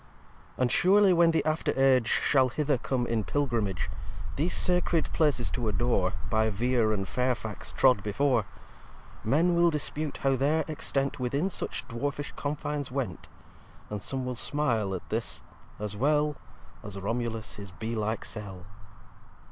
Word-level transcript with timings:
v 0.57 0.61
And 0.63 0.71
surely 0.71 1.13
when 1.13 1.29
the 1.29 1.45
after 1.45 1.79
Age 1.79 2.07
Shall 2.07 2.49
hither 2.49 2.79
come 2.79 3.05
in 3.05 3.23
Pilgrimage, 3.23 3.87
These 4.35 4.53
sacred 4.55 5.13
Places 5.13 5.51
to 5.51 5.67
adore, 5.67 6.13
By 6.27 6.49
Vere 6.49 6.91
and 6.91 7.07
Fairfax 7.07 7.71
trod 7.71 8.01
before, 8.01 8.45
Men 9.23 9.53
will 9.53 9.69
dispute 9.69 10.17
how 10.23 10.35
their 10.35 10.65
Extent 10.67 11.19
Within 11.19 11.51
such 11.51 11.87
dwarfish 11.87 12.33
Confines 12.35 12.89
went: 12.89 13.27
And 13.91 14.01
some 14.01 14.25
will 14.25 14.33
smile 14.33 14.95
at 14.95 15.07
this, 15.09 15.43
as 15.77 15.95
well 15.95 16.35
As 16.81 16.97
Romulus 16.97 17.57
his 17.57 17.69
Bee 17.69 17.93
like 17.93 18.25
Cell. 18.25 18.65